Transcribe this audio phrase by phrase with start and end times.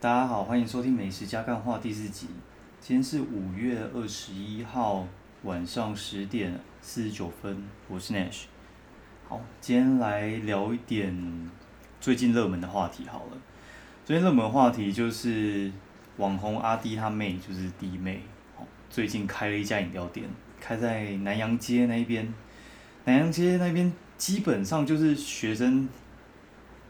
[0.00, 2.28] 大家好，欢迎收听《美食加干话》第四集。
[2.80, 5.04] 今天是五月二十一号
[5.42, 8.44] 晚上十点四十九分，我是 Nash。
[9.28, 11.50] 好，今天来聊一点
[12.00, 13.36] 最近热门的话题好了。
[14.04, 15.72] 最近热门的话题就是
[16.18, 18.20] 网红阿弟他妹，就是弟妹，
[18.88, 20.28] 最近开了一家饮料店，
[20.60, 22.32] 开在南洋街那边。
[23.04, 25.88] 南洋街那边基本上就是学生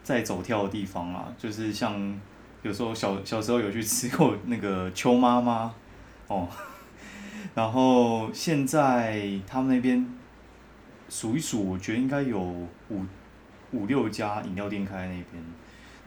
[0.03, 2.21] 在走跳的地方啊，就是像。
[2.63, 5.73] 有时候小小时候有去吃过那个邱妈妈，
[6.27, 6.49] 哦，
[7.55, 10.07] 然后现在他们那边
[11.09, 13.05] 数一数，我觉得应该有五
[13.71, 15.43] 五六家饮料店开在那边。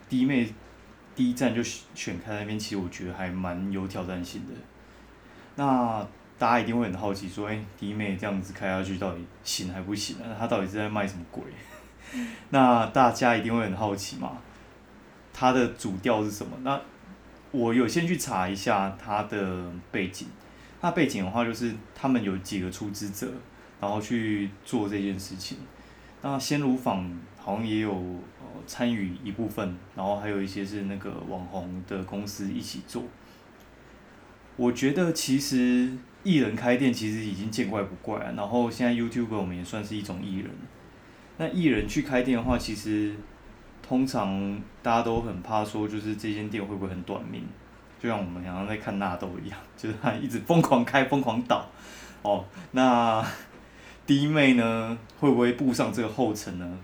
[0.09, 0.53] 弟妹
[1.15, 4.53] 第一站就选开那边，其实我觉得还蛮有挑战性的。
[5.55, 6.05] 那
[6.37, 10.35] 大家一定会很好奇，说，哎，弟妹这样子开下去到底行还不行啊？
[10.37, 11.43] 他到底是在卖什么鬼？
[12.49, 14.37] 那大家一定会很好奇嘛？
[15.41, 16.55] 它的主调是什么？
[16.61, 16.79] 那
[17.49, 20.27] 我有先去查一下它的背景。
[20.81, 23.27] 那背景的话，就是他们有几个出资者，
[23.79, 25.57] 然后去做这件事情。
[26.21, 33.03] 那鲜乳坊好像也有呃参与一部分，然后还有一些是那个网红的公司一起做。
[34.57, 38.33] 我觉得其实艺人开店其实已经见怪不怪了。
[38.33, 40.51] 然后现在 YouTube 我们也算是一种艺人。
[41.39, 43.15] 那艺人去开店的话，其实。
[43.91, 47.43] 通常大家都很怕说，就是这间店会不会很短命？
[47.99, 51.67] 就像我们常常在看纳豆一样，就是他一直疯狂开、疯狂倒。
[52.21, 53.21] 哦，那
[54.05, 56.77] 弟妹呢，会不会步上这个后尘呢？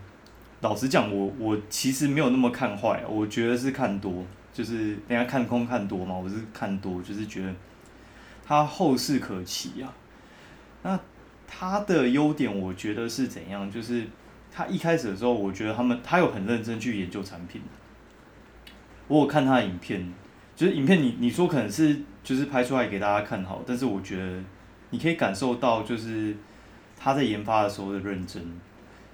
[0.59, 7.53] 老实讲，我我其实没有那么看坏，我觉得是看多，就是人家看空看多嘛，我是看多，就是觉得
[8.45, 9.93] 它后市可期啊。
[10.83, 10.99] 那
[11.47, 13.71] 它的优点，我觉得是怎样？
[13.71, 14.05] 就是。
[14.57, 17.61] 他一开始的时候，我觉得他们他有很认真去研究产品。
[19.07, 20.11] 我有看他的影片，
[20.55, 24.43] 就是影片你你说可能是就是拍出来给大家看好，但是我觉得
[24.89, 26.35] 你可以感受到就是
[26.97, 28.43] 他在研发的时候的认真。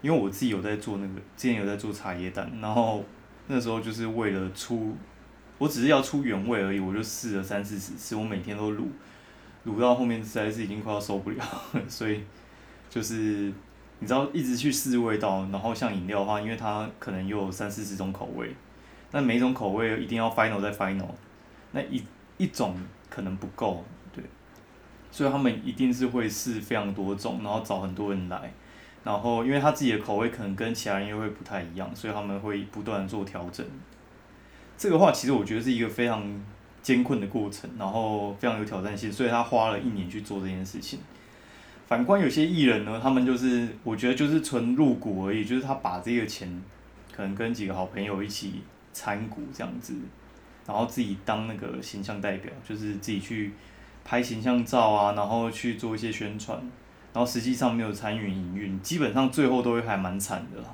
[0.02, 3.04] 因为我自己有在做那个，之前有在做茶叶蛋，然后
[3.48, 4.96] 那时候就是为了出，
[5.58, 8.86] 我只是要出原味而已，我就试了三四十次，我每天都卤，
[9.66, 11.44] 卤到后面实在是已经快要受不了，
[11.90, 12.22] 所以
[12.90, 13.52] 就是。
[14.04, 18.54] 你知道一直去试味道，然后像饮料的话，因为它可能有三四十种口味，
[19.12, 21.08] 那每一种口味一定要 final 再 final，
[21.72, 22.04] 那一
[22.36, 22.76] 一种
[23.10, 23.82] 可能不够，
[24.12, 24.22] 对，
[25.10, 28.52] 所以他们一定是会试非常多种，然后找很多人来，
[29.06, 33.66] 然后因为他自己的口味可能跟其他人又会不太一样，所以他们会不断做调整。
[34.78, 36.22] 这个话其实我觉得是一个非常
[36.82, 41.00] 艰困的过程，然后非常有挑战性，所以他花了一年去做这件事情。
[41.86, 46.62] 反观有些艺人呢，他们就是我觉得就是纯入股而已，就是他把这个钱
[47.16, 48.62] 可能跟几个好朋友一起
[48.94, 49.94] 参股这样子，
[50.66, 53.52] 然后自己当那个形象代表，就是自己去
[54.04, 56.58] 拍形象照啊，然后去做一些宣传，
[57.14, 60.74] 然后实际上没有参与营运，基本上最后都会还蛮惨的啦。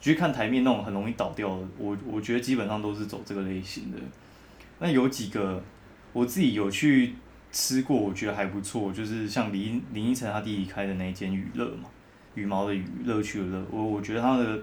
[0.00, 3.98] 去看台面那种很容易倒掉的，我我觉得基本上都是走这个类型的。
[4.78, 5.62] 那有几个
[6.12, 7.16] 我自己有去。
[7.58, 11.88] 吃过我觉得还不错，就是像林林依晨他弟弟开的那一间娱乐嘛，
[12.34, 14.60] 羽毛的羽乐趣的乐，我我觉得它的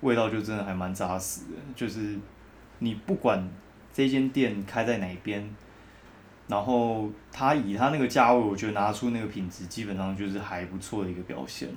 [0.00, 2.18] 味道就真的还蛮扎实的，就是
[2.80, 3.48] 你不管
[3.92, 5.48] 这间店开在哪边，
[6.48, 11.68] 然后他以他那个价位，我觉得拿出那个品质，基本上就是还不错的一个表现。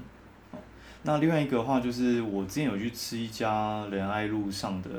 [1.03, 4.89] 那另外一个的话就是我之前有去吃一家仁爱路上的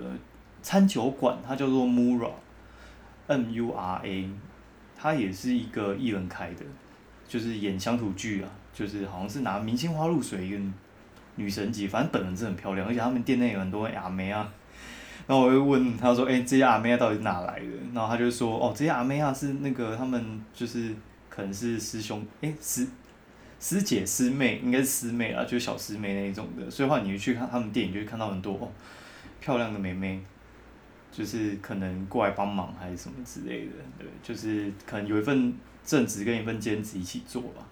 [0.62, 4.30] 餐酒馆，它叫做 Mura，M U R A。
[4.98, 6.64] 他也是一个艺人开的，
[7.28, 10.58] 就是演乡土剧啊，就是好像是拿明星花露水一个
[11.36, 14.50] 女神级，反正本人是很漂亮，而且他们店内有很多阿妹啊。
[15.26, 20.94] 然后我就问他说：“哎，这些阿妹到底是哪来的？”然后他就说：“哦，这些阿妹啊是那个他们就是
[21.28, 22.86] 可能是师兄，哎师
[23.58, 26.70] 师姐师妹，应该是师妹啊，就是小师妹那一种的。
[26.70, 28.72] 所以话你去看他们店，你就会看到很多
[29.40, 30.20] 漂亮的妹妹。”
[31.16, 37.66] 就是可能过来帮忙还是什么之类的，对，就是可能有一份正职跟一份兼职一起做吧。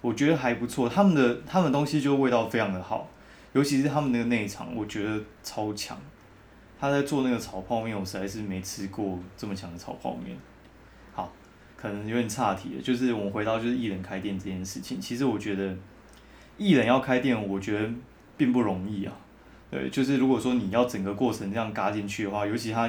[0.00, 3.08] 我觉得还不错，他们的他们东西就味道非常的好，
[3.52, 5.96] 尤其是他们那个内场，我觉得超强。
[6.80, 10.36] 他在做那个炒泡面，我实在是没吃过这么强的炒泡面。
[11.12, 11.32] 好，
[11.76, 15.76] 可能有点岔题了，就是我们回到就是艺人开店这件事情，其实我觉得
[16.58, 17.88] 艺人要开店，我觉得
[18.36, 19.16] 并不容易啊。
[19.74, 22.88] 对，就是如果说你要整个过程这样嘎进去的话，尤其他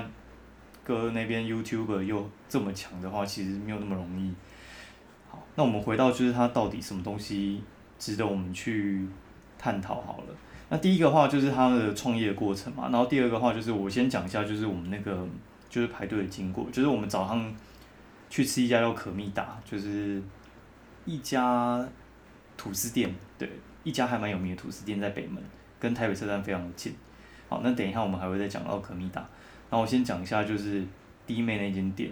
[0.84, 4.32] 哥那边 YouTube 又这么强的话，其实没有那么容易。
[5.28, 7.64] 好，那我们回到就是他到底什么东西
[7.98, 9.04] 值得我们去
[9.58, 10.36] 探讨好了。
[10.70, 15.28] 那第一个话就是他的创业过程嘛，然后第二个话就是我先讲一下，就是我们那个
[15.68, 17.52] 就是排队的经过，就是我们早上
[18.30, 20.22] 去吃一家叫可蜜达，就是
[21.04, 21.84] 一家
[22.56, 23.50] 吐司店，对，
[23.84, 25.42] 一家还蛮有名的吐司店在北门，
[25.86, 26.96] 跟台北车站非常的近。
[27.48, 29.22] 好，那等一下我们还会再讲到可米达，
[29.70, 30.84] 然后我先讲一下就是
[31.28, 32.10] 弟妹那间店，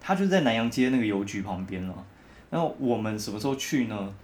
[0.00, 2.06] 它就在南洋街那个邮局旁边了。
[2.50, 4.14] 然后我们什么时候去呢？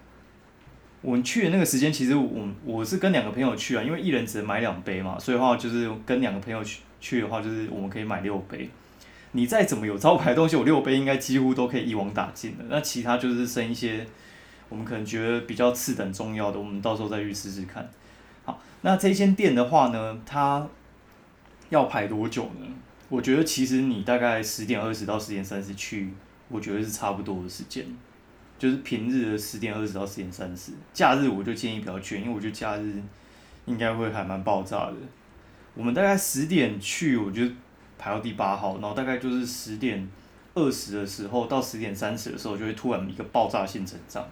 [1.01, 8.71] 我们去的那个时间，其实我我是跟两个朋友去啊，因为一人只能买两杯嘛，所以的话就是跟两个朋友去去的话，就是我们可以买六杯。
[9.33, 12.65] 你再怎么有招牌东西，我六杯应该几乎都可以一网打尽的。
[12.69, 14.07] 那其他就是剩一些
[14.69, 17.91] 我们可能觉得比较次等重要的，我们到时候再去试试看。
[18.45, 20.67] 好，那这间店的话呢，它
[21.71, 22.67] 要排多久呢？
[23.09, 26.13] 我觉得其实你大概十点二十到十点三十去，
[26.49, 27.85] 我觉得是差不多的时间。
[28.59, 33.03] 就是平日的十点二十到十点三十，假日我就建议不要去，因为我觉得假日
[33.67, 34.95] 应该会还蛮爆炸的。
[35.75, 37.43] 我们大概十点去，我就
[37.99, 40.09] 排到第八号，然后大概就是十点
[40.55, 44.25] 二十的时候到十点三十的时候，就会突然一个爆炸性成长，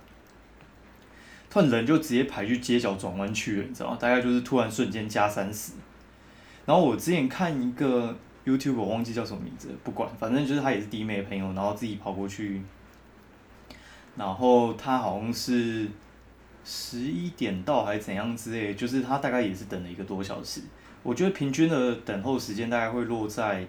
[1.50, 3.98] 突然人就直接排去街角转弯去了，你知道吗？
[4.00, 5.72] 大概就是突然瞬间加三十。
[6.64, 12.62] 然后我之前看一个 YouTube，我忘记叫什么名字，不管，反正就是他也是弟妹的朋友，然后自己跑过去。
[14.16, 15.88] 然后他好像是
[16.64, 20.60] 十一点到还是怎样之类，就是他大概也是等了一个多小时。
[21.02, 23.66] 我觉得平均的等候时间大概会落在，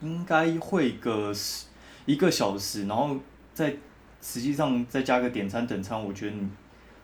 [0.00, 1.66] 应该会个十
[2.06, 3.16] 一个小时，然后
[3.52, 3.74] 再
[4.20, 6.48] 实际上再加个点餐等餐，我觉得你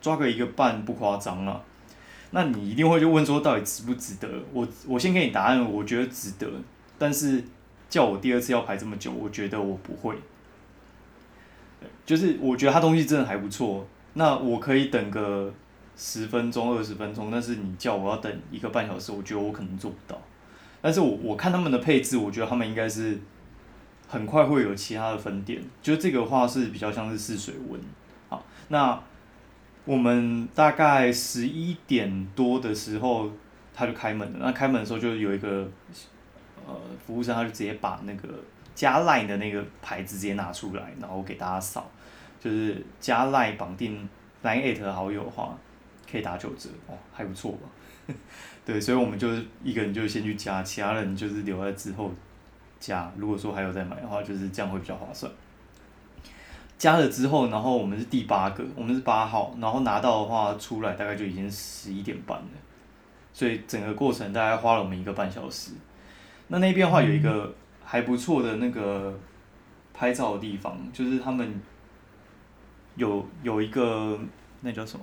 [0.09, 1.63] 抓个一个半不夸张了。
[2.31, 4.29] 那你一定会就问说到底值不值得？
[4.55, 6.51] 我我先给你答案，我觉得值得。
[6.97, 7.45] 但是
[7.91, 10.17] 叫我第二次要排这么久，我觉得我不会。
[12.07, 15.53] 就是我觉得他东西真的还不错，那我可以等个
[15.95, 20.19] 十分钟、二十分钟，但是你叫我要等一个半小时，我觉得我可能做不到。
[20.81, 23.19] 但是我我看他们的配置，我觉得他们应该是
[24.07, 27.81] 很快会有其他的分店，就这个话是比较像是试水温。
[28.29, 28.99] 好，那
[29.89, 33.31] 我们大概十一点多的时候
[33.73, 35.67] 他就开门了，那开门的时候就有一个
[36.67, 36.75] 呃
[37.07, 38.29] 服务生，他就直接把那个。
[38.75, 41.91] 加 line 的那个牌子直接拿出来，然后给大家扫，
[42.39, 44.09] 就是加 line 绑定
[44.45, 45.59] line at 好友的话，
[46.09, 48.15] 可以打九折哦，还不错吧？
[48.65, 49.27] 对，所以我们就
[49.65, 52.13] 一个人就先去加，其他人就是留在之后
[52.79, 53.11] 加。
[53.17, 55.33] 如果说还有再买的话，就是这样会比较划算。
[56.79, 62.47] 加了之后，然后我们是第八个，我们是八号，然后拿到的话出来大概就已经十一点半了，
[63.33, 65.73] 所以整个过程大概花了我们一个半小时。
[66.47, 67.55] 那那边的话有一个。
[67.91, 69.19] 还不错的那个
[69.95, 71.59] 拍照的地方，就是他们
[72.97, 74.21] 有有一个
[74.61, 75.03] 那叫什么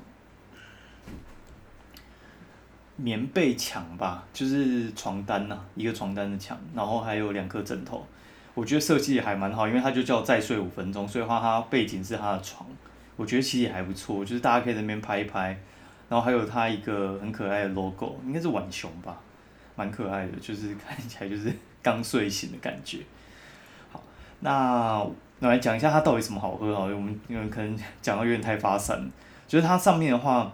[2.96, 8.06] 棉被墙吧，就是床单呐，一个床单的墙，然后还有两颗枕头，
[8.56, 12.68] 我觉得设计还蛮好，因为它就叫再睡五分钟，所以话它背景是它的床，
[13.16, 15.50] 我觉得其实也还不错，就是大家可以在那边拍一拍，
[16.10, 19.20] 然后还有它一个很可爱的 logo，应该是浣熊吧，
[19.76, 21.54] 蛮可爱的，就是 看起来就是。
[21.86, 22.98] 刚睡醒的感觉，
[23.92, 24.02] 好，
[24.40, 25.06] 那
[25.38, 26.86] 那来讲一下它到底什么好喝啊？
[26.86, 29.08] 我们因为可能讲到有点太发散，
[29.48, 30.52] 就是它上面的话，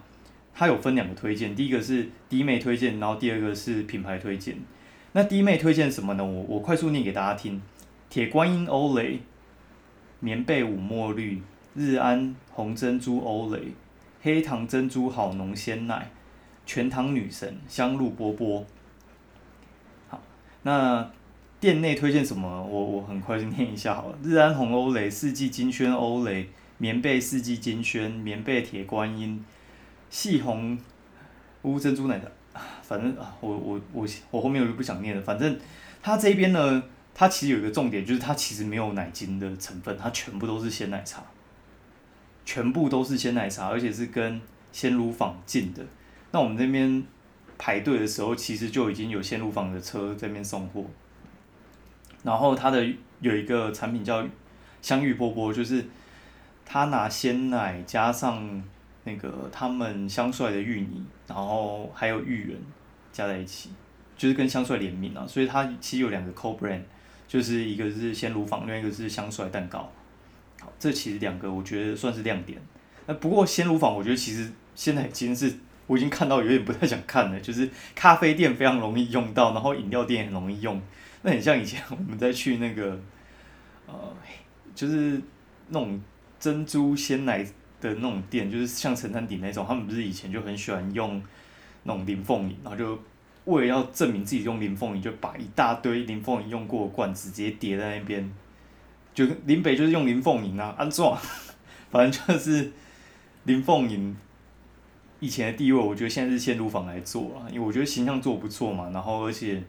[0.52, 4.58] 它有分两个推荐，第一个是弟妹推荐，然后第二个是品牌推荐。
[5.12, 6.22] 那弟妹推荐什么呢？
[6.22, 7.62] 我我快速念给大家听：
[8.12, 9.20] 铁观音欧蕾、
[10.20, 11.40] 棉被五墨绿、
[11.74, 13.72] 日安红珍珠欧蕾、
[14.20, 16.10] 黑糖珍珠好浓鲜奶、
[16.66, 18.66] 全糖女神香露波波。
[20.10, 20.20] 好，
[20.64, 21.10] 那。
[21.58, 22.62] 店内推荐什么？
[22.64, 24.18] 我我很快就念一下好了。
[24.22, 29.42] 日安红欧蕾、四季金萱欧蕾、棉被四季金萱、棉被铁观音、
[30.10, 30.76] 细红
[31.62, 32.30] 乌珍珠奶的，
[32.82, 35.22] 反正啊，我我我我后面我就不想念了。
[35.22, 35.56] 反正
[36.02, 36.82] 它这边呢，
[37.14, 41.22] 它其实有一个重点，就是它其实没有奶精的成分，它全部都是鲜奶茶，
[42.44, 44.40] 全部都是鲜奶茶，而且是跟
[44.72, 45.84] 鲜乳坊进的。
[46.30, 47.02] 那我们这边
[47.58, 50.84] 排队的时候，其实就已经有鲜乳坊的车这边送货。
[52.22, 52.86] 然后它的
[53.20, 54.24] 有一个产品叫
[54.80, 55.84] 香芋波波，就是
[56.64, 58.62] 他拿鲜奶加上
[59.04, 62.58] 那个他们香帅的芋泥，然后还有芋圆
[63.12, 63.70] 加在一起，
[64.16, 65.26] 就是跟香帅联名啊。
[65.26, 66.80] 所以它其实有两个 co brand，
[67.32, 69.90] 就是一个是鲜乳坊，另外一个是香帅蛋糕。
[70.60, 72.60] 好，这其实两个我觉得算是亮点。
[73.06, 75.50] 那不过鲜乳坊我觉得其实现在已经是
[75.86, 80.78] 我已经看到有点不太想看了，就是咖啡店非常容易用到，然后饮料店也很容易用。
[81.22, 83.00] 那很像以前我们在去那个，
[83.86, 84.14] 呃，
[84.74, 85.18] 就是
[85.68, 85.98] 那种
[86.38, 87.42] 珍珠鲜奶
[87.80, 91.22] 的那种店，就是像陈餐顶那种，他们不是以前就很喜欢用
[91.84, 93.02] 那种林凤饮，然后就
[93.44, 98.32] 为了要证明自己用林凤营，就把一大堆林凤营用过的罐子直接叠在那边，
[99.12, 101.18] 就林北就是用林凤营啊，安装，
[101.90, 102.70] 反正就是
[103.44, 104.16] 林凤营
[105.18, 109.60] 以前的地位，我觉得现在是鲜乳坊来做啊，因为我觉得形象做不错嘛，然后而且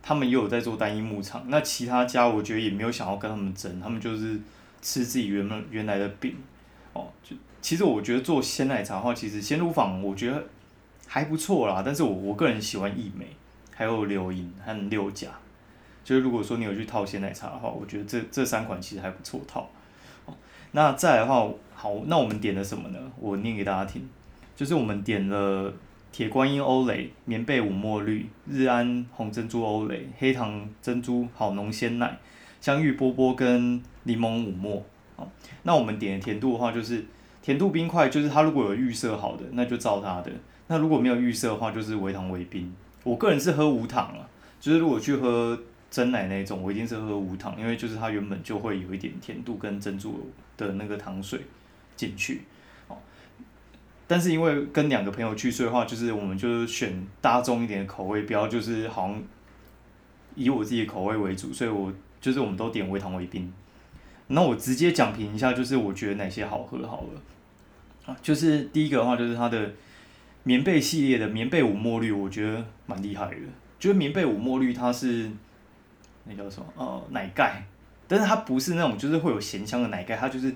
[0.00, 4.40] 他们又有在做单一牧场，那其他家我觉得也没有想要跟他们争，他们就是
[4.80, 6.36] 吃自己原本原来的饼，
[6.92, 10.44] 哦，就其实我觉得做鲜奶茶的话，其实鲜乳坊我觉得。
[11.14, 13.24] 还不错啦，但是我我个人喜欢益美，
[13.72, 15.28] 还有柳银和六甲。
[16.02, 19.70] 就是如果说你有去套鲜奶茶的话，我觉得这这三款其实还不错套。
[20.72, 22.98] 那再来的话，好，那我们点了什么呢？
[23.20, 24.02] 我念给大家听，
[24.56, 25.72] 就是我们点了
[26.10, 32.18] 铁观音欧蕾、棉被五墨绿、日安红珍珠欧蕾、黑糖珍珠好浓鲜奶、
[32.60, 34.84] 香芋波波跟柠檬五墨。
[35.14, 35.28] 哦，
[35.62, 37.06] 那我们点的甜度的话，就是
[37.40, 40.32] 甜度冰块，就是它如果有预设好的，那就照它的。
[40.66, 42.72] 那如果没有预设的话，就是微糖微冰。
[43.02, 44.26] 我个人是喝无糖啊，
[44.58, 45.58] 就是如果去喝
[45.90, 51.42] 真奶那种，我一定是喝无糖，因为就是它原本就会有一点甜度跟珍珠的那个糖水
[51.96, 52.44] 进去。
[52.88, 52.96] 哦，
[54.06, 59.22] 但是因为跟两个朋友去，所以的话就是我们就是选大众一点的口味，不要就是好像
[60.34, 61.92] 以我自己的口味为主，所以我
[62.22, 63.52] 就是我们都点微糖微冰。
[64.28, 67.20] 那我直接讲评一下，就是我觉得哪些好喝好了。
[68.06, 69.70] 啊，就是第一个的话就是它的。
[70.44, 73.36] 棉被系列的棉被五墨绿，我觉得蛮厉害的。
[73.80, 75.30] 觉得棉被五墨绿，它是
[76.24, 76.66] 那叫什么？
[76.76, 77.62] 呃，奶盖，
[78.06, 80.54] 但是它不是那种就是会有咸香的奶盖，它就是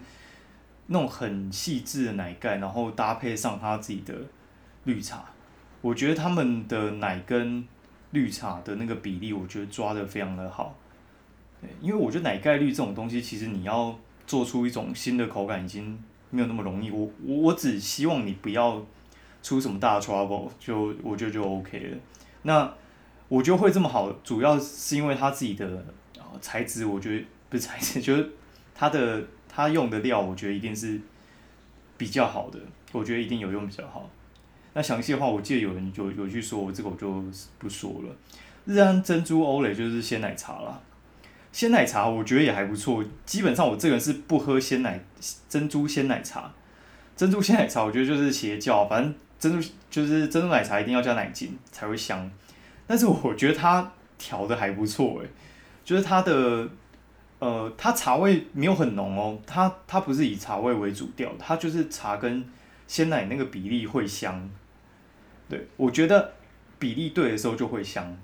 [0.86, 4.14] 那种很细致的奶盖，然后搭配上它自己的
[4.84, 5.24] 绿茶。
[5.80, 7.66] 我觉得他们的奶跟
[8.10, 10.74] 绿茶的那个比例，我觉得抓的非常的好。
[11.80, 16.90] 因为我觉得奶盖绿这种东西，其实你要做出一种新的口感，已经没有那么容易。
[16.90, 18.84] 我我我只希望你不要。
[19.48, 21.96] 出什么大 trouble 就我觉得就 OK 了。
[22.42, 22.70] 那
[23.28, 25.82] 我觉得会这么好，主要是因为他自己的
[26.42, 28.30] 材质，我觉得不是材质， 就是
[28.74, 31.00] 他的他用的料，我觉得一定是
[31.96, 32.58] 比较好的。
[32.92, 34.10] 我觉得一定有用比较好。
[34.74, 37.24] 那详细的话，我记得有人有有去说，我这个我就
[37.58, 38.14] 不说了。
[38.66, 40.78] 日安珍珠欧蕾就是鲜奶茶啦，
[41.52, 43.02] 鲜奶茶我觉得也还不错。
[43.24, 45.02] 基本上我这个人是不喝鲜奶
[45.48, 46.52] 珍珠鲜奶茶，
[47.16, 49.14] 珍珠鲜奶茶我觉得就是邪教，反正。
[49.38, 52.30] 珍珠就是珍珠奶茶，一定要加奶精才会香。
[52.86, 55.28] 但是我觉得它调的还不错诶，
[55.84, 56.68] 就是它的
[57.38, 62.44] 呃，它茶味没有很浓哦，它它不是以茶味为主调，它就是茶跟
[62.86, 64.50] 鲜奶那个比例会香。
[65.48, 66.32] 对，我觉得
[66.78, 68.16] 比例对的时候就会香。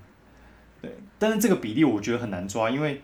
[0.83, 3.01] 对，但是这个比例我觉得很难抓，因为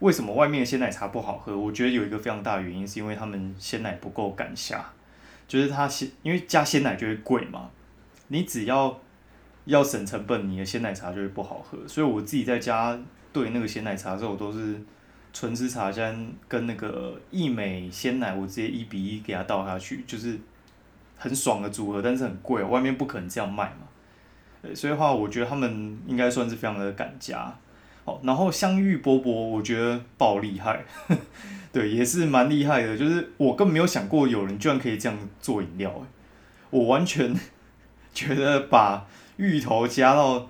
[0.00, 1.56] 为什么外面的鲜奶茶不好喝？
[1.56, 4.92] 我觉得有一个非常大的原因，是因为他们鲜奶不够敢下。
[5.48, 7.68] 就是它鲜，因为加鲜奶就会贵嘛。
[8.28, 9.00] 你只要
[9.64, 11.78] 要省成本，你的鲜奶茶就会不好喝。
[11.88, 12.96] 所以我自己在家
[13.32, 14.80] 兑那个鲜奶茶的时候，我都是
[15.32, 20.38] 纯吃茶香跟那个益美鲜奶，我直接一比一给它倒下去，就是
[21.16, 24.74] 很爽的组合，但是很贵，外面不可能这样卖嘛。
[24.74, 27.56] 所以的话，我觉得他们应该算是非常的敢加。
[28.22, 30.84] 然后香芋波波，我觉得爆厉害。
[31.72, 36.06] 对，也是蛮厉害的，就是我根本没有想过有人居然可以这样做饮料，
[36.70, 37.38] 我完全
[38.14, 40.48] 觉得把芋头加到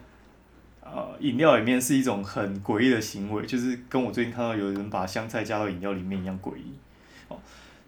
[0.80, 6.72] 呃饮料里面是一种很诡异的行为，就是跟我最近看到有人把香菜加到饮料里面一样诡异。
[7.28, 7.36] 哦，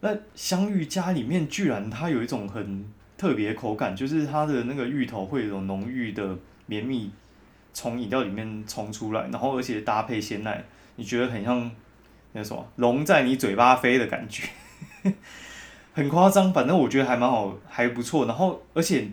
[0.01, 2.85] 那香芋加里面居然它有一种很
[3.17, 6.37] 特别口感，就是它的那个芋头会有一种浓郁的
[6.67, 7.11] 绵密
[7.73, 10.65] 从饮料里面冲出来，然后而且搭配鲜奶，
[10.97, 11.71] 你觉得很像。
[12.33, 14.49] 那什么龙在你嘴巴飞的感觉，
[15.93, 16.53] 很夸张。
[16.53, 18.25] 反正我觉得还蛮好，还不错。
[18.27, 19.09] 然后，而且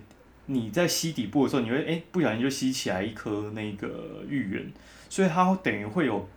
[0.45, 4.71] 你在吸底部的时候，你会哎不小心就吸起来一颗那个芋圆，
[5.09, 6.29] 所以它等于会有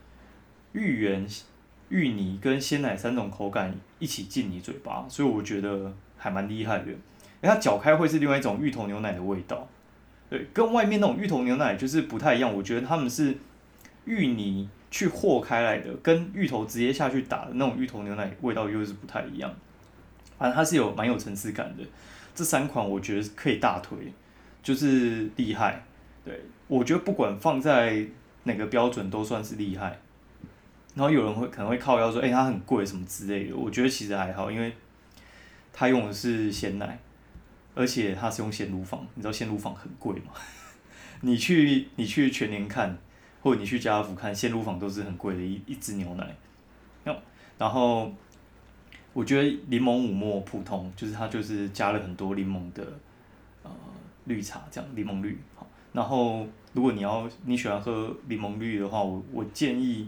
[0.73, 1.27] 芋圆、
[1.91, 6.87] 芋泥跟鲜奶三种口感一起进你嘴巴，所以我觉得还蛮厉害的。
[7.43, 9.69] 它搅开会是另外一种芋头牛奶的味道，
[10.30, 12.54] 对，跟外面那种芋头牛奶就是不太一样。
[12.54, 13.37] 我觉得他们是
[14.06, 14.68] 芋泥。
[14.92, 19.49] 去和开来的，跟芋头直接下去打的那种芋头牛奶味道又是不太一样，
[20.37, 21.84] 反正它是有蛮有层次感的。
[22.34, 23.96] 这三款我觉得可以大推，
[24.64, 25.84] 就是厉害。
[26.25, 28.04] 对我觉得不管放在
[28.42, 29.96] 哪个标准都算是厉害。
[30.96, 33.54] 然后有人会可能会靠腰说，哎，它很贵什么之类的。
[33.54, 34.72] 我觉得其实还好，因为
[35.72, 36.99] 它用的是鲜奶，
[37.75, 40.33] 而且它是用鲜乳坊，你知道鲜乳坊很贵吗？
[41.23, 42.99] 你去你去全年看。
[43.43, 46.37] 或者你去家乐福看鲜乳坊都是很贵的一一支牛奶，
[47.57, 48.12] 然后
[49.15, 52.87] 我觉得柠檬五沫普通，就是它就是加了很多柠檬的
[53.62, 53.71] 呃
[54.27, 60.07] 绿茶这样柠檬绿好，然后如果你要你喜欢喝柠檬绿的话，我我建议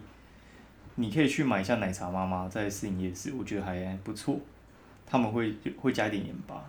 [0.97, 4.38] 你可以去买一下奶茶妈妈在四营夜市，我觉得还不错，
[5.07, 6.62] 他们会会加一点盐巴。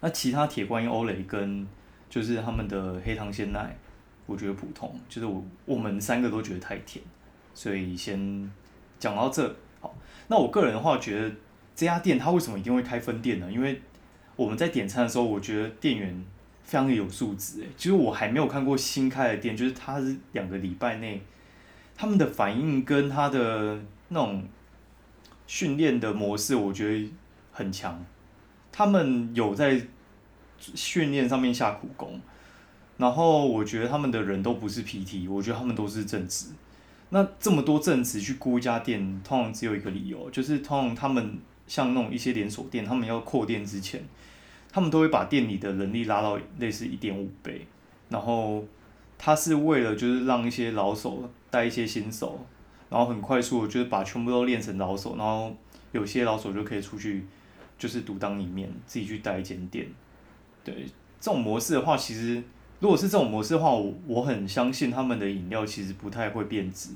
[0.00, 1.66] 那其他铁观音、欧蕾跟
[2.08, 3.76] 就是他们的黑糖鲜奶，
[4.26, 7.04] 我觉得普通，就是我我们三个都觉得太甜，
[7.54, 8.50] 所以先
[8.98, 9.54] 讲到这。
[9.80, 9.94] 好，
[10.28, 11.30] 那我个人的话，觉得
[11.74, 13.50] 这家店它为什么一定会开分店呢？
[13.50, 13.80] 因为
[14.36, 16.24] 我们在点餐的时候，我觉得店员
[16.62, 21.22] 非常的有素质，其实我还没有看过新开的店，就是他是两个礼拜内，
[21.94, 24.42] 他们的反应跟他的那种
[25.46, 27.10] 训练的模式，我觉得
[27.52, 28.04] 很强。
[28.72, 29.80] 他们有在
[30.58, 32.20] 训练上面下苦功，
[32.98, 36.46] 然后我觉得他们的人都不是 PT，我觉得他们都是正职。
[37.08, 44.04] 那这么多正职去雇一家店，通常只有一个理由，就是通常他们像那种一些连锁店，他们要扩店之前，
[44.70, 47.66] 他们都会把店里的人力拉到类似一点五倍，
[48.10, 48.64] 然后
[49.18, 52.46] 他是为了就是让一些老手带一些新手，
[52.88, 55.56] 然后很快速就是把全部都练成老手，然后
[55.92, 57.26] 有些老手就可以出去。
[57.80, 59.88] 就是独当一面，自己去带一间店，
[60.62, 60.84] 对
[61.18, 62.42] 这种模式的话，其实
[62.78, 66.90] 如果是这种模式的话，我我很相信他们的饮料其实不太会变质，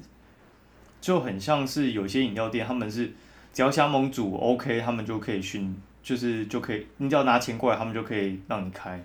[1.01, 3.11] 就很像是有些饮料店，他们是
[3.51, 9.03] 只要加盟主 OK，他们就可以训，就是就可以，你只要拿钱过来，他们就可以让你开。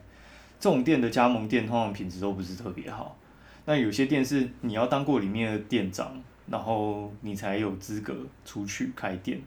[0.60, 3.18] 这种店的加盟店通常品质都不是特别好，
[3.64, 9.40] 那有些店是你要当过里面的店长，然后你才有资格出去开店，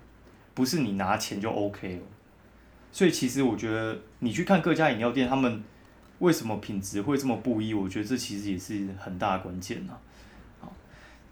[0.54, 2.02] 不是你拿钱就 OK 了。
[2.94, 5.64] 所以其实我觉得你去看各家饮料店，他们
[6.18, 7.72] 为什么品质会这么不一？
[7.72, 9.94] 我觉得这其实也是很大的关键呐。
[10.60, 10.70] 好，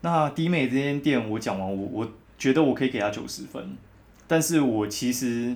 [0.00, 3.76] 那迪美这间店我讲完，我我觉得我可以给他九十分，
[4.26, 5.54] 但是我其实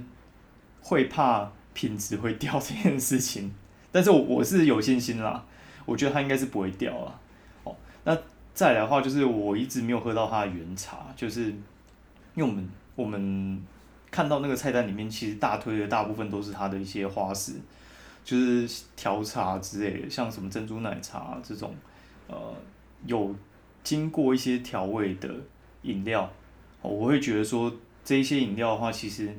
[0.83, 3.55] 会怕品质会掉这件事情，
[3.91, 5.47] 但是我我是有信心啦，
[5.87, 7.19] 我觉得它应该是不会掉啦。
[7.65, 8.15] 哦，那
[8.53, 11.45] 再来的话就是我一直没有喝到它的原茶，就是
[12.35, 13.63] 因为我们我们。
[14.15, 17.55] 看到那个菜单里面，其实大推的大部分都是它的一些花式，
[18.25, 21.75] 就是调茶之类的，像什么珍珠奶茶这种，
[22.29, 22.55] 呃，
[23.07, 23.35] 有
[23.83, 25.29] 经过一些调味的
[25.83, 26.31] 饮料，
[26.81, 27.75] 我会觉得说
[28.05, 29.35] 这一些饮料的话，其实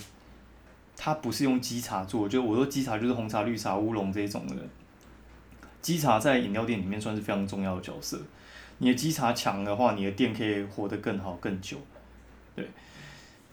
[0.98, 4.56] 它不是用基茶做，就我说基茶就是红茶、绿茶、乌龙这种的，
[5.82, 8.22] 基茶在饮料店里面算是非常重要的角色。
[8.80, 11.78] 你的基茶强的话，你的店可以活得更好、更久，
[12.54, 12.68] 对。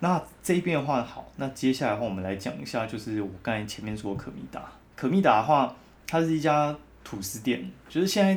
[0.04, 4.60] 那这一边的话好，那接下来的话我们来讲一下，就是我刚才前面说可米达，
[4.96, 5.72] 可米达的话，
[6.08, 8.36] 它是一家吐司店，就是现在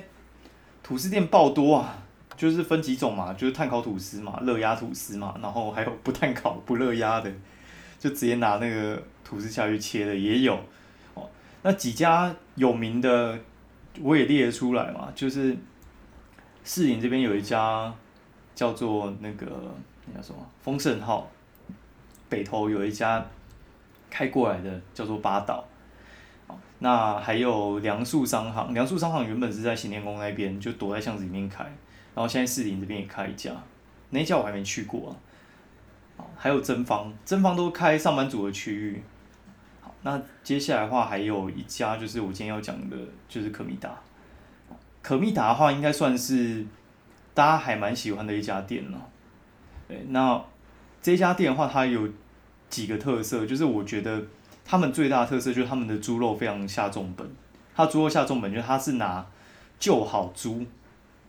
[0.83, 1.97] 吐司店爆多啊，
[2.37, 7.31] 就是分几种嘛，就是碳烤吐司嘛，热压吐司嘛，然后还有不碳烤不热压的，
[7.97, 10.55] 就直接拿那个吐司下去切的也有
[11.15, 11.27] 哦。
[11.63, 13.39] 那几家有名的
[14.01, 15.57] 我也列出来嘛，就是
[16.63, 17.91] 士林这边有一家
[18.53, 19.47] 叫做那个
[20.05, 21.27] 那叫什么丰盛号。
[22.29, 23.25] 北投有一家
[24.09, 25.63] 开过来的，叫做八岛。
[26.79, 31.63] 那还有梁树商行，梁树商行原本是在新天宫那边，就躲在巷子里面开。
[31.63, 33.51] 然后现在四林这边也开一家，
[34.09, 36.25] 那一家我还没去过啊。
[36.35, 39.01] 还有真方，真方都开上班族的区域。
[39.81, 43.97] 好，那接下来的话还有一家，就是我今天要讲的，就是可米达。
[45.01, 46.65] 可米达的话，应该算是
[47.33, 49.09] 大家还蛮喜欢的一家店了。
[49.87, 50.43] 对，那。
[51.05, 52.09] 这家店的话，它有
[52.67, 54.23] 几个特色，就是我觉得
[54.65, 57.29] 他们最大的特色就是他们的猪肉非常下重本。
[57.75, 59.23] 它猪肉下重本，就是它是拿
[59.77, 60.65] 旧好猪，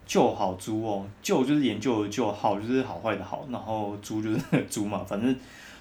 [0.07, 5.37] 旧好猪哦，旧就是研究的旧，好就是好坏的好，然后猪就是猪嘛，反正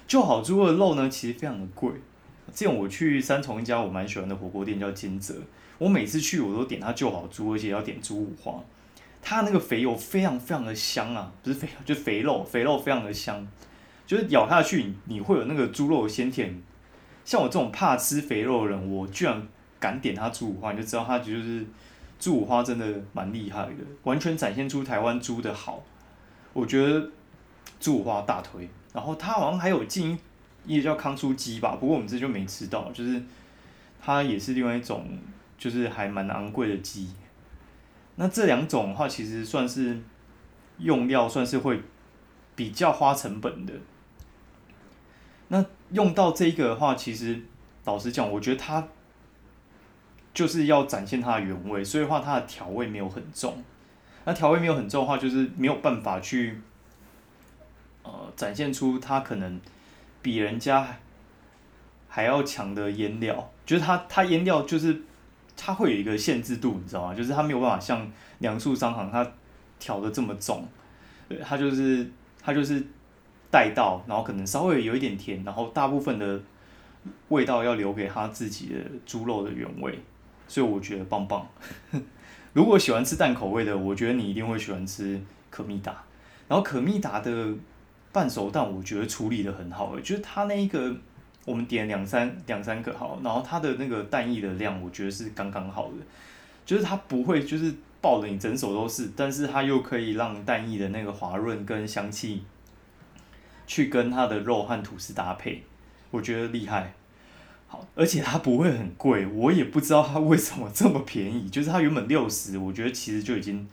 [0.06, 1.90] 旧好猪的肉呢，其实非常的贵。
[2.54, 5.34] 这种我去三重一家我蛮喜欢的火锅店叫金泽，
[5.78, 8.62] 我每次去我都点它旧好猪，而且要点猪五花，
[9.22, 13.48] 它那个肥油非常非常的香啊，不是肥，就肥肉，肥肉非常的香。
[14.06, 16.62] 就是咬下去，你会有那个猪肉的鲜甜。
[17.24, 19.42] 像我这种怕吃肥肉的人，我居然
[19.80, 21.66] 敢点它猪五花，你就知道它就是
[22.20, 25.82] 猪五花真的蛮厉害的，完全展现出台湾猪的好。
[26.52, 27.10] 我觉得
[27.80, 30.16] 猪五花大推，然后它好像还有进
[30.64, 33.20] 一叫康酥鸡吧，不过我们这就没吃到，就是
[34.00, 35.18] 它也是另外一种，
[35.58, 37.10] 就是还蛮昂贵的鸡。
[38.14, 40.00] 那这两种的话，其实算是
[40.78, 41.82] 用料算是会
[42.54, 43.72] 比较花成本的。
[45.48, 47.40] 那用到这个的话，其实
[47.84, 48.88] 老实讲，我觉得它
[50.34, 53.62] 就是要展现它的原味，所以话它的调味没有很重。
[54.24, 56.60] 那调味没有很重的话，就是没有办法去
[58.02, 59.60] 呃展现出它可能
[60.20, 60.98] 比人家
[62.08, 63.52] 还要强的腌料。
[63.64, 65.02] 就是它它腌料就是
[65.56, 67.14] 它会有一个限制度，你知道吗？
[67.14, 69.24] 就是它没有办法像两处商行它
[69.78, 70.66] 调的这么重，
[71.28, 72.10] 对，它就是
[72.42, 72.84] 它就是
[73.50, 76.40] 带到，然后可能稍微有一点甜，然后大部分的
[77.28, 79.98] 味道要留给它自己的猪肉的原味，
[80.48, 81.46] 所以我觉得棒棒。
[82.52, 86.02] 如果喜欢吃淡口味的，我觉得你一定会喜欢吃可蜜达。
[86.48, 87.54] 然后可蜜达的
[88.12, 90.94] 半熟蛋，我觉得处理的很好，就是它那一个。
[91.44, 95.98] 我们点两三两三个好，然后它的那个蛋液的量，我觉得是刚刚好的，
[96.64, 102.42] 就是它不会就是爆的你整手都是，但是它又可以让蛋液的那个滑润跟香气，
[103.66, 105.62] 去跟它的肉和吐司搭配，
[106.10, 106.94] 我觉得厉害。
[107.66, 113.68] 好，而且它不会很贵，我也不知道它为什么这么便宜，就是它原本六十，我觉得其实就已经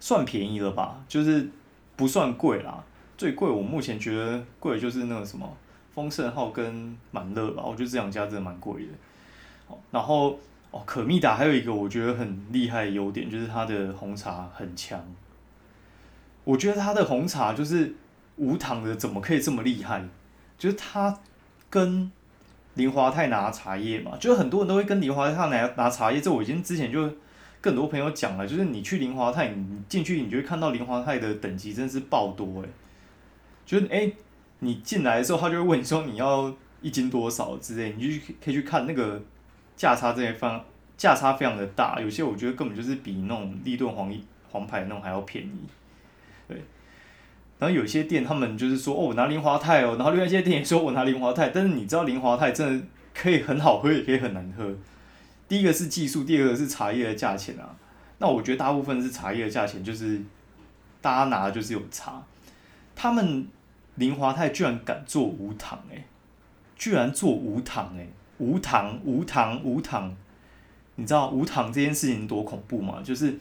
[0.00, 1.48] 算便宜了吧，就是
[1.96, 2.84] 不算贵啦。
[3.16, 5.56] 最贵我目前觉得贵的就是那个什么。
[5.94, 9.76] 丰盛号跟满乐吧，我觉得这两家真的蛮贵的。
[9.90, 10.38] 然后
[10.70, 14.98] 哦，可蜜达还有一个我觉得很厉害的优点，就是它的红茶很强。
[16.44, 17.94] 我觉得它的红茶就是
[18.36, 20.04] 无糖的，怎么可以这么厉害？
[20.58, 21.18] 就是它
[21.70, 22.10] 跟
[22.74, 26.20] 林华泰拿茶叶嘛，就是很多人都会跟林华泰拿拿茶叶。
[26.20, 27.10] 这我已经之前就
[27.60, 32.68] 更多朋友讲了，就是你去林华泰，你进去你就会看到林华泰的等级真是爆多哎，
[33.66, 34.12] 就是哎。
[34.64, 39.20] 你进来的时候，他就会问说你要一斤多少之类，你就可以去看那个
[39.76, 40.64] 价差，这些方
[40.96, 44.14] 价差非常的大，有些我觉得根本就是比那种立顿黄
[44.52, 45.50] 黄牌那种还要便宜，
[47.62, 54.74] 然后有些店他们就是说哦我拿林华泰哦，然后另外一些店也说我拿林华泰，但是你知道林华泰真的可以很好喝，也可以很难喝。
[55.46, 57.76] 第一个是技术，第二个是茶叶的价钱啊。
[58.18, 60.20] 那我觉得大部分是茶叶的价钱，就是
[61.00, 62.20] 大家拿的就是有差，
[62.96, 63.46] 他们。
[63.96, 66.02] 林华泰居然敢做无糖哎，
[66.76, 70.16] 居然做无糖哎，无糖无糖无糖，
[70.94, 73.02] 你知道无糖这件事情多恐怖吗？
[73.04, 73.38] 就是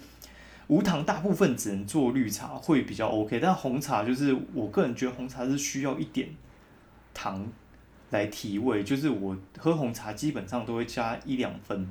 [0.72, 6.30] 无糖大部分只能做绿茶会比较 OK，但红茶就是我个人觉得红茶是需要一点
[7.14, 7.46] 糖
[8.12, 11.86] 来提味，就是我喝红茶基本上都会加一两分，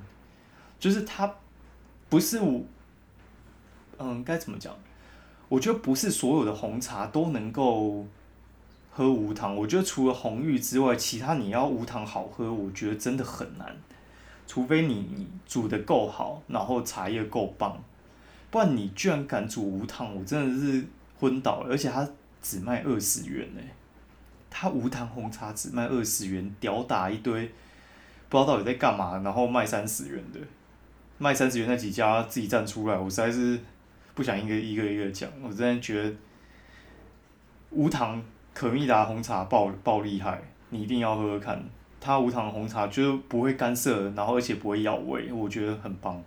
[0.78, 1.30] 就是它
[2.08, 2.62] 不是我，
[3.98, 4.74] 嗯，该怎么讲？
[5.50, 8.06] 我觉得不是所有的红茶都能够。
[8.92, 13.74] 喝无糖，我觉得除了红玉之外，其他你要无糖好喝，我觉得真的很难。
[14.48, 17.80] 除非你煮的够好，然后茶叶够棒，
[18.50, 20.84] 不然你居然敢煮无糖，我真的是
[21.18, 21.70] 昏倒了。
[21.70, 22.08] 而且它
[22.42, 23.60] 只卖二十元呢，
[24.50, 27.46] 它无糖红茶只卖二十元，屌打一堆，
[28.28, 30.40] 不知道到底在干嘛，然后卖三十元的，
[31.18, 33.58] 卖三十元那几家自己站出来，我实在是
[34.14, 36.12] 不想一个一个一个讲，我真的觉得
[37.70, 38.22] 无糖。
[38.52, 41.64] 可蜜达红茶爆爆厉害，你一定要喝喝看。
[42.00, 46.20] 它无糖红茶就是不会干涩，然后而且不会咬味，我觉得很棒。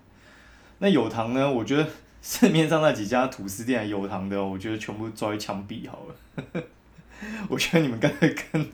[0.79, 1.51] 那有糖呢？
[1.51, 1.85] 我觉得
[2.23, 6.63] 市面上那几家吐司店有糖的，我觉得全部抓去枪毙好了。
[7.47, 8.67] 我觉得你们干脆跟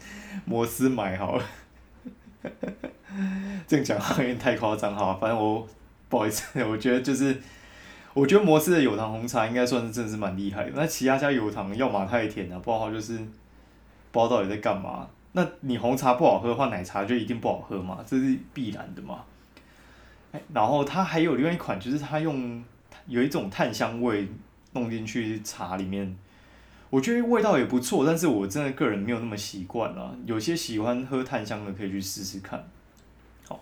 [0.46, 1.44] 摩斯买好了。
[3.68, 5.68] 这样讲有点太夸张哈，反正我
[6.08, 7.36] 不好意思， 我觉得就是。
[8.16, 13.16] 我觉得摩斯的有糖红茶应该算是真的是蛮厉害的，那其他家有糖要么太甜了，不好就是
[14.12, 15.08] 不知道到底在干嘛。
[15.34, 19.24] 那你红茶不好喝的话，奶茶就一定不好喝嘛，这是必然的嘛。
[20.32, 22.62] 哎然后它还有另外一款，就是它用
[23.10, 24.30] 有一种炭香味
[24.74, 26.16] 弄进去茶里面，
[26.90, 30.16] 我觉得味道也不错，但是我真的个人没有那么习惯啊。
[30.26, 32.64] 有些喜欢喝炭香的可以去试试看。
[33.48, 33.62] 好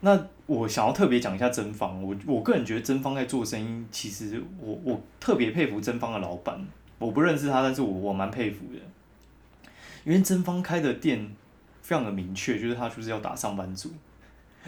[0.00, 6.64] 那我想要特别讲一下真方，我我个人觉得真方在做生意，其实我我特别佩服真方的老板，
[6.98, 9.70] 我不认识他，但是我我蛮佩服的，
[10.04, 11.26] 因为真方开的店
[11.80, 13.90] 非常的明确，就是他就是要打上班族，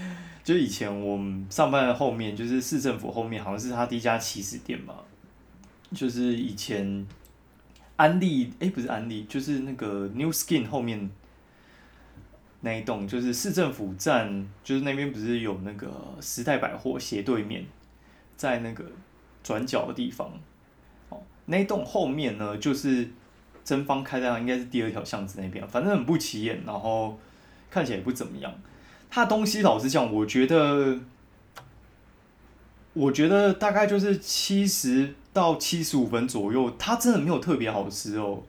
[0.44, 4.94] 就以前我们上班的后面就是市政府后面，好像是他第一家起始店嘛，
[5.92, 7.06] 就是以前
[7.96, 11.10] 安利哎不是安利，就是那个 New Skin 后面。
[12.60, 15.88] 那一栋就是市政府站，就是那边不是有那个
[16.20, 17.64] 时代百货斜对面，
[18.36, 18.84] 在那个
[19.44, 20.28] 转角的地方，
[21.08, 23.08] 哦，那一栋后面呢就是
[23.62, 27.16] 真方开在应该是第二条巷子那边，反正很不起眼，然后
[27.70, 28.52] 看起来也不怎么样。
[29.10, 30.98] 他东西老实讲，我觉得，
[32.92, 38.42] 我觉得大概就是七十到七十五分左右，他真的没有特别好吃哦，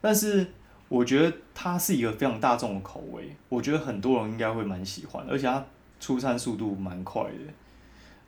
[0.00, 0.46] 但是。
[0.90, 5.64] 我觉得它是一个非常大众的口味，我觉得很多人应该会蛮喜欢，而且它
[5.98, 7.52] 出餐速度蛮快的，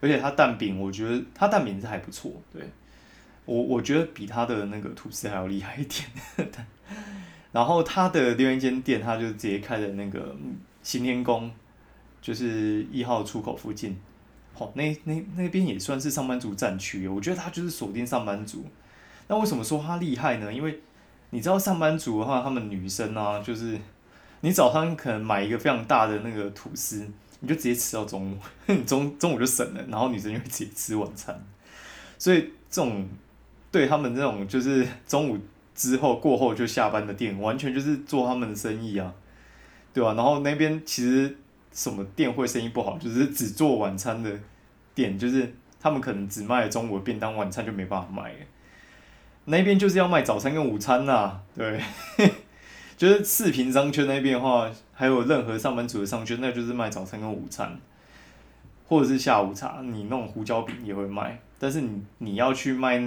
[0.01, 2.63] 而且它蛋饼，我觉得它蛋饼是还不错，对
[3.45, 6.49] 我我觉得比它的那个吐司还要厉害一点。
[7.53, 10.35] 然后它的另外一间店，它就直接开在那个
[10.83, 11.49] 新天宫，
[12.27, 13.97] 就是一号出口附近。
[14.53, 18.65] 好，那那那边也算是上班族战区，我觉得他就是锁定上班族。
[19.29, 20.53] 那为什么说他厉害呢？
[20.53, 20.81] 因为
[21.31, 23.79] 你知道上班族的话，他们女生啊，就是
[24.41, 27.07] 你早上可能买一个非常大的那个吐司，
[27.39, 28.39] 你就直接吃到中午，
[28.85, 31.41] 中中午就省了，然后女生就会直接吃晚餐。
[32.19, 33.09] 所以这种
[33.71, 35.39] 对他们这种就是中午
[35.77, 39.15] 之后过后就下班的店，完全就是做他们的生意啊，
[39.95, 40.15] 对吧？
[40.15, 41.37] 然后那边其实。
[41.77, 42.97] 什么店会生意不好？
[42.97, 44.31] 就是只做晚餐的
[44.95, 48.35] 店，就是他们可能只卖中午便当，晚餐就没办法卖。
[49.45, 51.79] 那边就是要卖早餐跟午餐呐，对，
[52.97, 57.79] 就是四平商圈那边的话，还有任何上班族的商圈，那就是卖早餐跟午餐，
[58.89, 61.39] 或者是下午茶，你那种胡椒饼也会卖。
[61.59, 62.99] 但是你你要去卖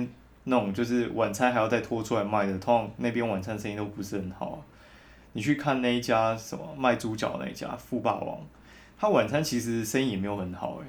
[0.43, 4.63] 那种就是晚餐还要再拖出来卖的，通常那边晚餐生意都不是很好。
[5.33, 8.39] 你去看那一家什么卖猪脚那一家富霸王。
[8.99, 10.85] 他晚餐其实生意也没有很好诶，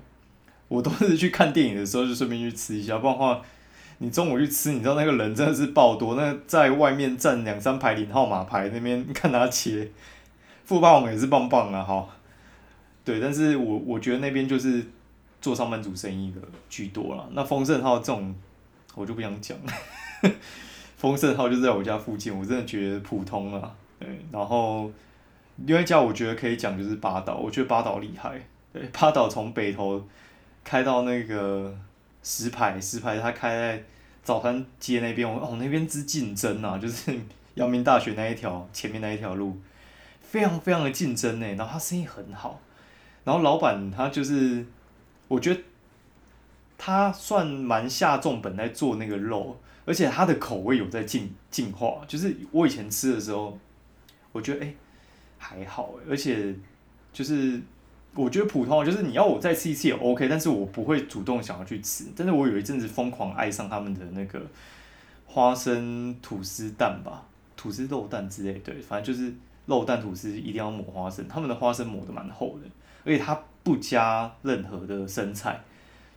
[0.66, 3.40] 我都是去看电影的时候就顺便去吃一下，不然的话，
[3.98, 9.88] 你中午去吃，你知道那个人真的是爆多，那在外面站两三排领号码牌那边看他切，
[10.64, 12.08] 富霸王也是棒棒啊哈，
[13.04, 14.84] 对，但是我我觉得那边就是
[15.40, 18.34] 做上班族生意的居多了，那丰盛号这种
[18.96, 19.56] 我就不想讲，
[20.98, 24.90] 丰盛号就在我家附近，我真的觉得普通啊，对，然后。
[25.66, 28.40] 另外一家我觉得可以讲就是八岛，我觉得八岛厉害。
[28.72, 30.02] 对， 八岛从北头
[30.64, 31.76] 开到那个
[32.22, 33.84] 石牌，石牌它开在
[34.22, 37.14] 早餐街那边，哦，那边之竞争啊， 就是
[37.54, 39.58] 阳明大学那一条前面那一条路，
[40.20, 41.46] 非常非常的竞争呢。
[41.54, 42.60] 然后他生意很好，
[43.24, 44.64] 然后老板他就是，
[45.28, 45.60] 我觉得
[46.78, 52.02] 他算蛮下重本在做那个肉，而且他的口味有在进进化。
[52.06, 53.58] 就是我以前吃的时候，
[54.32, 54.74] 我觉得哎。
[55.42, 56.54] 还好而且
[57.12, 57.58] 就是
[58.14, 62.04] 我觉得普通，就是你要我再吃一次也 OK，但是我不会主动想要去吃。
[62.14, 64.40] 但是我有一阵子疯狂爱上他们的那个
[65.26, 67.26] 花生吐司蛋吧，
[67.56, 69.32] 吐司肉蛋之类，对，反正就是
[69.66, 72.68] 肉蛋吐司一定要抹花生，他们的花生抹的蛮厚的，
[73.04, 75.60] 而且他不加任何的生菜，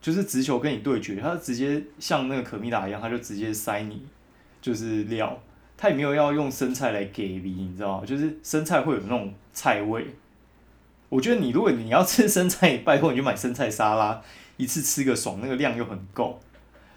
[0.01, 4.05] 就是直球跟你对决，他直接像那个可米达一样，他就直接塞你
[4.61, 5.39] 就是料。
[5.77, 8.05] 他也没有要用生菜来给你，你知道吗？
[8.05, 10.05] 就是生菜会有那种菜味。
[11.09, 14.21] 我觉得你如果你要吃生菜，拜托你就买生菜沙拉，
[14.57, 16.39] 一次吃个爽，那个量又很够。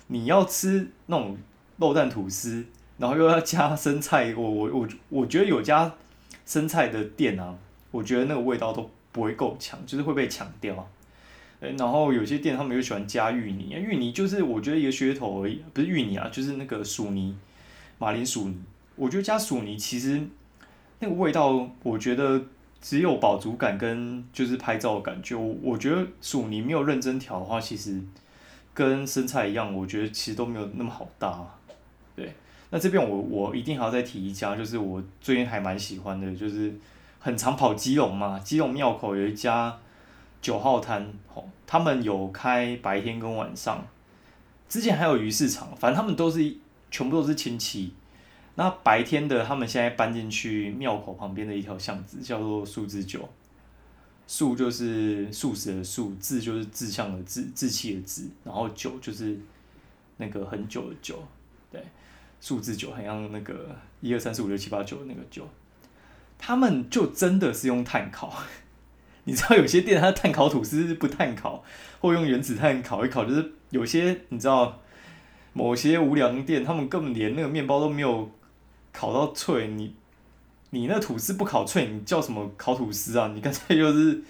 [0.07, 1.37] 你要吃那种
[1.79, 2.65] 肉蛋吐司，
[2.99, 5.93] 然后又要加生菜，我我我我觉得有加
[6.47, 7.55] 生菜的店啊，
[7.91, 10.89] 我觉得那个味道都不会够强，就是会被抢掉。
[11.59, 17.37] 然后有些店他们又喜欢加芋泥，芋泥就是我觉得一个噱头而已，不是芋泥啊，就是那个薯泥，
[17.99, 18.63] 马铃薯泥。
[18.95, 20.23] 我觉得加薯泥其实
[21.01, 22.43] 那个味道，我觉得
[22.81, 25.35] 只有饱足感跟就是拍照的感觉。
[25.35, 28.01] 我我觉得薯泥没有认真调的话，其实
[28.73, 31.45] 跟生菜一样，我觉得其实都没有那么好搭。
[32.15, 32.33] 对，
[32.71, 36.75] 那这边我我一定还要再提一家，就是我最近还蛮喜欢的，就是
[37.19, 39.77] 很常跑基隆嘛，基隆庙口有一家
[40.41, 41.13] 九号摊，
[41.67, 43.87] 他们有开白天跟晚上，
[44.69, 46.57] 之前还有鱼市场，反正他们都是
[46.91, 47.93] 全部都是亲戚。
[48.55, 53.29] 那白天的，他们现在搬进去庙口旁边的一条巷子，叫做数字九。
[54.27, 59.39] 数就是素食的数，字就是志向的志，志气的志，然后九就是
[60.17, 61.23] 那个很久的久，
[61.71, 61.81] 对，
[62.41, 65.49] 数字九很像那个一二三四五六七八九的那个九。
[66.39, 68.43] 他们就真的是用炭烤，
[69.25, 71.63] 你知道有些店它炭烤吐司是不炭烤，
[72.01, 74.83] 或用原子碳烤一烤，就是有些你知道
[75.57, 78.31] 某些无良店，他们根本连那个面包都没有。
[78.99, 79.95] 烤到脆，你
[80.71, 83.31] 你那吐司不烤脆，你叫什么烤吐司啊？
[83.35, 84.23] 你干脆就是，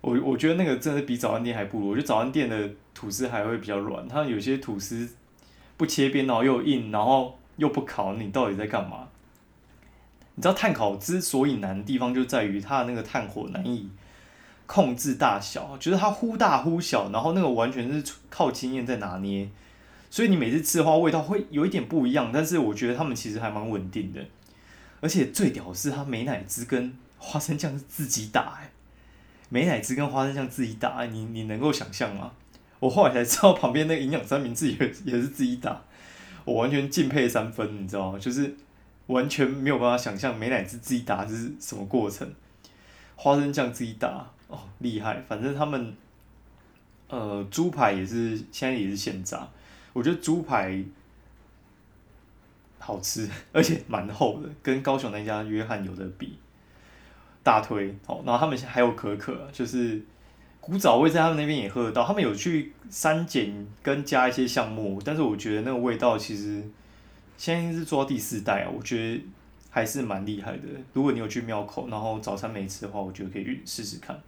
[0.00, 1.88] 我我觉得那个真的比早餐店还不如。
[1.88, 5.06] 我觉得早餐店的吐司还会比较软，它有些吐司
[5.76, 9.08] 不切边然后又硬，然后又不烤，你到底在干嘛？
[10.36, 13.90] 你知道炭烤之所以难的地方就在于它的那个炭火难以
[14.64, 19.50] 控制大小，就是它忽大忽小，然后那个完全是靠经验在拿捏。
[20.14, 24.24] 所以你每次吃的话，味道会有一点不一样，但是我觉得他们其实还蛮稳定的，
[25.00, 28.70] 而且最屌是它美乃滋跟花生酱是自己打哎，
[29.48, 32.30] 美乃滋跟花生酱自己打，你你能够想象吗？
[32.78, 35.82] 我后来才知道旁边那个营养三明治也也是自己打，
[36.44, 38.18] 我完全敬佩三分，你知道吗？
[38.20, 38.54] 就是
[39.08, 42.32] 完全没有办法想象美乃滋自己打是什么过程，
[43.16, 45.92] 花生酱自己打哦厉害，反正他们
[47.08, 49.48] 呃猪排也是现在也是现炸。
[49.94, 50.84] 我觉得猪排
[52.78, 56.36] 好吃， 而且蛮厚的，跟高雄那家约翰有的比。
[57.42, 57.94] 大推。
[58.06, 60.02] 好，然后他们还有可可，就是
[60.60, 62.04] 古早味在他们那边也喝得到。
[62.06, 66.62] 他们有去删减跟加一些项目，但是我觉得那个味道其实
[67.36, 69.24] 现在是做到第四代啊，我觉得
[69.70, 70.62] 还是蛮厉害的。
[70.92, 74.18] 如果你有去庙口，然后早餐没吃的话，我觉得可以去试试看。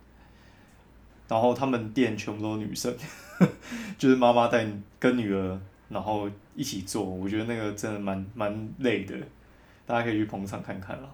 [1.28, 2.94] 然后他们店全部都是女生，
[3.98, 4.66] 就是妈妈带
[4.98, 5.58] 跟女儿，
[5.88, 9.14] 然后一起做，我觉得那个真的蛮蛮累的，
[9.84, 11.08] 大家可以去捧场看看啦。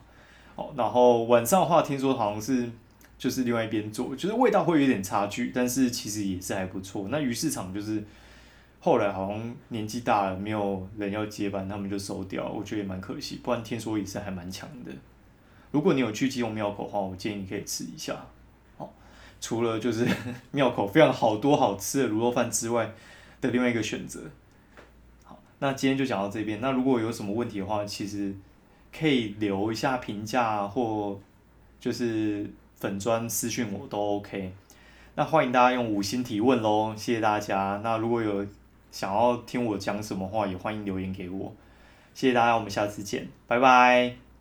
[0.54, 2.70] 好，然后晚上的话，听说好像是
[3.16, 7.08] 就是另外一边做，就是味道会有点差距，但是其实也是还不错。
[7.08, 8.04] 那鱼市场就是
[8.80, 13.40] 后来好像年纪大了，没有人要接班，他们就收掉，我觉得也蛮可惜。
[13.42, 14.92] 不然听说也是还蛮强的。
[15.70, 18.26] 如果你有去基隆庙口的话，我建议你可以吃一下。
[19.42, 20.06] 除了就是
[20.52, 22.90] 庙口非常好多好吃的卤肉饭之外
[23.40, 24.20] 的另外一个选择。
[25.24, 26.60] 好，那今天就讲到这边。
[26.62, 28.32] 那如果有什么问题的话，其实
[28.96, 31.20] 可以留一下评价或
[31.80, 34.54] 就是粉砖私讯我都 OK。
[35.16, 37.80] 那欢迎大家用五星提问喽，谢谢大家。
[37.82, 38.46] 那如果有
[38.90, 41.52] 想要听我讲什么话，也欢迎留言给我。
[42.14, 44.31] 谢谢大家，我们下次见，拜拜。